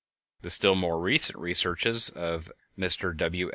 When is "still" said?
0.49-0.73